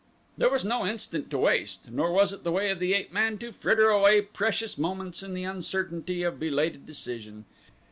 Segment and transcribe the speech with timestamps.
[0.35, 3.37] There was no instant to waste, nor was it the way of the ape man
[3.37, 7.45] to fritter away precious moments in the uncertainty of belated decision.